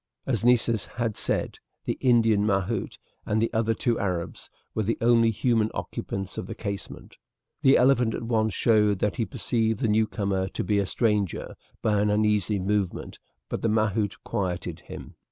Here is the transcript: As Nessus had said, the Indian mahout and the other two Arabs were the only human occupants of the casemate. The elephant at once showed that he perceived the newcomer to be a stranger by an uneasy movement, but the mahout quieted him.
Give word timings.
As 0.25 0.43
Nessus 0.43 0.87
had 0.87 1.15
said, 1.15 1.59
the 1.85 1.95
Indian 2.01 2.43
mahout 2.43 2.97
and 3.23 3.39
the 3.39 3.53
other 3.53 3.75
two 3.75 3.99
Arabs 3.99 4.49
were 4.73 4.81
the 4.81 4.97
only 4.99 5.29
human 5.29 5.69
occupants 5.75 6.39
of 6.39 6.47
the 6.47 6.55
casemate. 6.55 7.17
The 7.61 7.77
elephant 7.77 8.15
at 8.15 8.23
once 8.23 8.51
showed 8.51 8.97
that 8.97 9.17
he 9.17 9.25
perceived 9.27 9.77
the 9.79 9.87
newcomer 9.87 10.47
to 10.47 10.63
be 10.63 10.79
a 10.79 10.87
stranger 10.87 11.55
by 11.83 12.01
an 12.01 12.09
uneasy 12.09 12.57
movement, 12.57 13.19
but 13.47 13.61
the 13.61 13.69
mahout 13.69 14.15
quieted 14.23 14.79
him. 14.79 15.17